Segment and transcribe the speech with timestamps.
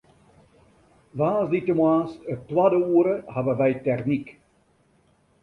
[1.17, 4.27] Woansdeitemoarns it twadde oere hawwe wy technyk.